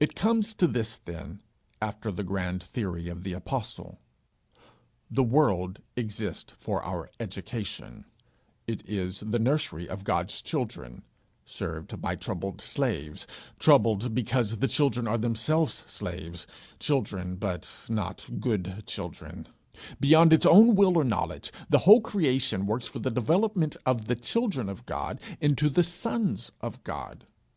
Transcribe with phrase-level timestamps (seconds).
[0.00, 1.42] It comes to this then,
[1.80, 4.00] after the grand theory of the apostle:
[5.08, 8.04] The world exists for our education;
[8.66, 11.04] it is the nursery of God's children,
[11.46, 13.28] served by troubled slaves,
[13.60, 16.48] troubled because the children are themselves slaves
[16.80, 19.46] children, but not good children.
[20.00, 24.16] Beyond its own will or knowledge, the whole creation works for the development of the
[24.16, 27.24] children of God into the sons of God.